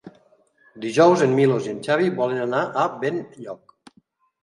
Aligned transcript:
Dijous 0.85 1.25
en 1.27 1.37
Milos 1.41 1.69
i 1.69 1.73
en 1.75 1.83
Xavi 1.91 2.09
volen 2.23 2.43
anar 2.49 2.65
a 2.65 2.91
Benlloc. 3.07 3.81